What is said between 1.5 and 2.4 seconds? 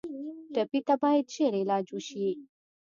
علاج وشي.